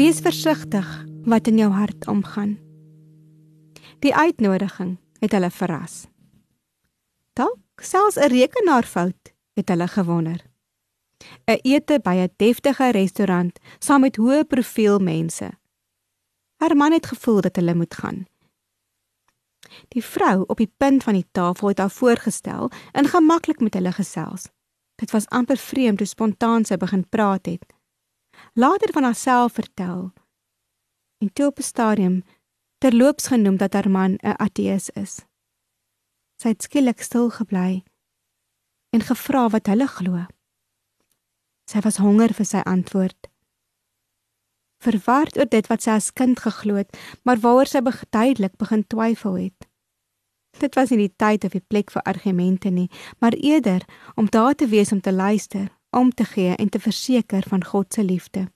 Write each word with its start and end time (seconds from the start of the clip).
Wees 0.00 0.22
versigtig 0.24 0.86
wat 1.28 1.46
in 1.46 1.58
jou 1.60 1.68
hart 1.76 2.06
omgaan. 2.08 2.54
Die 4.00 4.14
uitnodiging 4.16 4.94
het 5.20 5.34
hulle 5.36 5.50
verras. 5.52 6.06
Dalk 7.36 7.84
selfs 7.84 8.16
'n 8.16 8.32
rekenaarfout 8.32 9.32
het 9.52 9.68
hulle 9.68 9.88
gewonder. 9.88 10.40
'n 11.44 11.60
Ete 11.62 12.00
by 12.00 12.16
'n 12.16 12.32
deftige 12.36 12.90
restaurant 12.90 13.58
saam 13.78 14.00
met 14.00 14.16
hoë 14.16 14.44
profiel 14.44 14.98
mense. 14.98 15.50
Herman 16.56 16.92
het 16.92 17.06
gevoel 17.06 17.40
dat 17.40 17.56
hulle 17.56 17.74
moet 17.74 17.94
gaan. 17.94 18.24
Die 19.88 20.04
vrou 20.04 20.44
op 20.46 20.56
die 20.56 20.72
punt 20.76 21.02
van 21.02 21.14
die 21.14 21.28
tafel 21.32 21.68
het 21.68 21.78
haar 21.78 21.90
voorgestel 21.90 22.70
en 22.92 23.04
gemaklik 23.06 23.60
met 23.60 23.74
hulle 23.74 23.92
gesels. 23.92 24.48
Dit 24.94 25.10
was 25.10 25.28
amper 25.28 25.56
vreemd 25.56 25.98
hoe 25.98 26.08
spontaan 26.08 26.64
sy 26.64 26.76
begin 26.76 27.08
praat 27.08 27.46
het 27.46 27.79
later 28.52 28.92
van 28.92 29.02
haarself 29.02 29.52
vertel 29.52 30.12
en 31.18 31.32
toe 31.32 31.46
op 31.46 31.58
'n 31.58 31.62
stadium 31.62 32.22
terloops 32.78 33.26
genoem 33.26 33.56
dat 33.56 33.72
haar 33.72 33.90
man 33.90 34.12
'n 34.12 34.36
ateïs 34.36 34.90
is. 34.90 35.24
Sy 36.36 36.48
het 36.48 36.62
skielik 36.62 37.02
stil 37.02 37.30
gebly 37.30 37.84
en 38.90 39.00
gevra 39.00 39.48
wat 39.48 39.66
hulle 39.66 39.86
glo. 39.86 40.26
Sy 41.64 41.80
was 41.80 41.96
honger 41.96 42.34
vir 42.34 42.44
sy 42.44 42.60
antwoord. 42.64 43.30
Verward 44.80 45.38
oor 45.38 45.48
dit 45.48 45.66
wat 45.66 45.82
sy 45.82 45.90
as 45.90 46.12
kind 46.12 46.40
geglo 46.40 46.74
het, 46.74 46.98
maar 47.22 47.38
waaroor 47.38 47.66
sy 47.66 47.80
beduidelik 47.80 48.56
begin 48.56 48.86
twyfel 48.86 49.34
het. 49.34 49.68
Dit 50.58 50.74
was 50.74 50.90
nie 50.90 50.98
die 50.98 51.16
tyd 51.16 51.44
of 51.44 51.52
die 51.52 51.66
plek 51.68 51.90
vir 51.90 52.02
argumente 52.02 52.70
nie, 52.70 52.90
maar 53.18 53.32
eerder 53.32 53.84
om 54.14 54.26
daar 54.26 54.54
te 54.54 54.66
wees 54.66 54.92
om 54.92 55.00
te 55.00 55.12
luister 55.12 55.68
om 55.90 56.10
te 56.14 56.24
gee 56.24 56.54
en 56.54 56.68
te 56.68 56.80
verseker 56.80 57.42
van 57.48 57.64
God 57.64 57.94
se 57.94 58.04
liefde. 58.04 58.52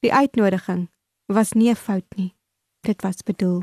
Die 0.00 0.12
uitnodiging 0.12 0.90
was 1.26 1.52
nie 1.52 1.70
'n 1.70 1.76
fout 1.76 2.16
nie. 2.16 2.36
Dit 2.80 3.02
was 3.02 3.22
bedoel. 3.22 3.62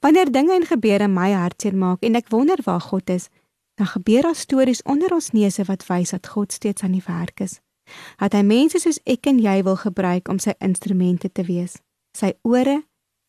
Wanneer 0.00 0.32
dinge 0.32 0.54
en 0.54 0.66
gebeure 0.66 1.08
my 1.08 1.32
hartseer 1.32 1.76
maak 1.76 2.02
en 2.02 2.14
ek 2.14 2.28
wonder 2.28 2.58
waar 2.64 2.80
God 2.80 3.10
is, 3.10 3.28
dan 3.74 3.86
gebeur 3.86 4.22
daar 4.22 4.34
stories 4.34 4.82
onder 4.82 5.12
ons 5.14 5.30
neuse 5.30 5.64
wat 5.64 5.86
wys 5.86 6.10
dat 6.10 6.26
God 6.26 6.52
steeds 6.52 6.82
aan 6.82 6.92
die 6.92 7.04
werk 7.06 7.40
is. 7.40 7.60
Dat 8.16 8.32
hy 8.32 8.42
mense 8.42 8.78
soos 8.78 9.00
ek 9.04 9.26
en 9.26 9.38
jy 9.38 9.62
wil 9.62 9.76
gebruik 9.76 10.28
om 10.28 10.38
sy 10.38 10.54
instrumente 10.58 11.32
te 11.32 11.42
wees. 11.42 11.78
Sy 12.16 12.32
ore, 12.42 12.82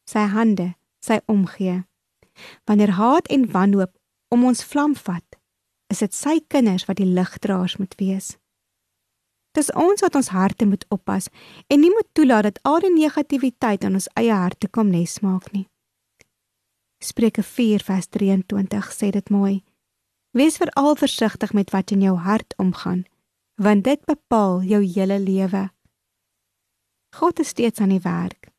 sy 0.09 0.25
hande, 0.33 0.73
sy 1.05 1.19
omgee. 1.25 1.83
Wanneer 2.65 2.91
haat 2.97 3.27
en 3.27 3.51
wanhoop 3.51 3.93
om 4.33 4.45
ons 4.45 4.63
vlam 4.63 4.95
vat, 4.95 5.38
is 5.89 5.99
dit 5.99 6.13
sy 6.13 6.39
kinders 6.47 6.85
wat 6.85 6.97
die 7.01 7.09
ligdraers 7.09 7.77
moet 7.77 7.95
wees. 7.97 8.37
Dis 9.57 9.71
ons 9.73 10.03
wat 10.05 10.15
ons 10.15 10.29
harte 10.29 10.65
moet 10.69 10.85
oppas 10.93 11.27
en 11.67 11.81
nie 11.81 11.89
moet 11.89 12.07
toelaat 12.13 12.45
dat 12.49 12.59
al 12.69 12.83
die 12.85 12.93
negativiteit 12.93 13.83
in 13.83 13.97
ons 13.97 14.09
eie 14.19 14.33
harte 14.33 14.69
kom 14.69 14.91
nes 14.93 15.19
maak 15.25 15.49
nie. 15.53 15.65
Spreuke 17.01 17.43
4:23 17.43 18.91
sê 18.93 19.09
dit 19.11 19.29
mooi. 19.29 19.63
Wees 20.31 20.57
veral 20.57 20.95
versigtig 20.95 21.53
met 21.53 21.71
wat 21.71 21.91
in 21.91 22.01
jou 22.01 22.15
hart 22.17 22.53
omgaan, 22.57 23.05
want 23.55 23.83
dit 23.83 24.05
bepaal 24.05 24.61
jou 24.63 24.83
hele 24.83 25.19
lewe. 25.19 25.69
God 27.15 27.39
is 27.39 27.47
steeds 27.47 27.79
aan 27.79 27.89
die 27.89 28.03
werk. 28.03 28.51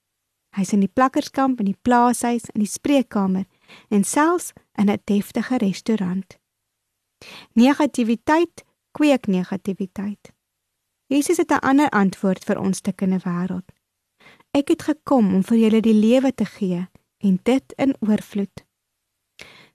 Hy's 0.57 0.73
in 0.73 0.81
die 0.81 0.91
plakkerskamp, 0.91 1.61
in 1.61 1.71
die 1.71 1.79
plaashuis, 1.83 2.51
in 2.55 2.65
die 2.65 2.71
spreekkamer 2.71 3.47
en 3.89 4.05
selfs 4.05 4.53
in 4.75 4.91
'n 4.91 4.99
deftige 5.05 5.57
restaurant. 5.57 6.40
Negativiteit 7.53 8.65
kweek 8.91 9.27
negativiteit. 9.27 10.33
Jesus 11.07 11.37
het 11.37 11.51
'n 11.51 11.65
ander 11.67 11.89
antwoord 11.89 12.45
vir 12.45 12.59
ons 12.59 12.81
te 12.81 12.93
kinne 12.93 13.19
wêreld. 13.19 13.69
Ek 14.51 14.69
het 14.69 14.83
gekom 14.83 15.35
om 15.35 15.43
vir 15.43 15.59
julle 15.59 15.81
die 15.81 15.95
lewe 15.95 16.35
te 16.35 16.45
gee 16.45 16.89
en 17.19 17.41
dit 17.43 17.73
in 17.77 17.95
oorvloed. 18.01 18.65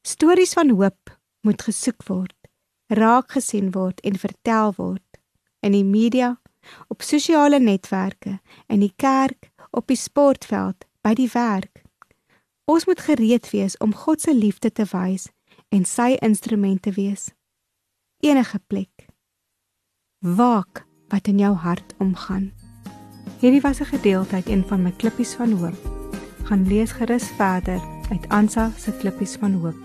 Stories 0.02 0.54
van 0.54 0.70
hoop 0.70 1.18
moet 1.42 1.62
gesoek 1.62 2.04
word, 2.08 2.36
raak 2.88 3.32
gesien 3.32 3.72
word 3.72 4.00
en 4.00 4.18
vertel 4.18 4.74
word 4.78 5.20
in 5.60 5.72
die 5.72 5.84
media, 5.84 6.42
op 6.88 7.02
sosiale 7.02 7.60
netwerke, 7.60 8.40
in 8.68 8.80
die 8.80 8.94
kerk, 8.96 9.50
op 9.72 9.88
die 9.88 9.98
sportveld, 9.98 10.86
by 11.02 11.14
die 11.14 11.30
werk. 11.34 11.82
Ons 12.66 12.86
moet 12.86 13.00
gereed 13.00 13.50
wees 13.50 13.78
om 13.78 13.94
God 13.94 14.22
se 14.22 14.34
liefde 14.34 14.72
te 14.72 14.86
wys 14.92 15.30
en 15.76 15.84
sy 15.84 16.16
instrument 16.24 16.82
te 16.82 16.94
wees. 16.96 17.30
Enige 18.24 18.60
plek. 18.68 19.08
Waak 20.24 20.86
wat 21.12 21.28
in 21.28 21.42
jou 21.44 21.52
hart 21.54 21.94
omgaan. 22.00 22.52
Hierdie 23.42 23.62
was 23.62 23.82
'n 23.82 23.92
gedeelte 23.92 24.36
uit 24.36 24.48
een 24.48 24.64
van 24.68 24.82
my 24.82 24.92
klippies 24.92 25.34
van 25.34 25.52
hoop. 25.52 25.80
Gaan 26.44 26.68
lees 26.68 26.92
gerus 26.92 27.28
verder 27.38 27.82
uit 28.10 28.30
Ansa 28.30 28.72
se 28.78 28.92
klippies 28.98 29.36
van 29.36 29.54
hoop. 29.54 29.85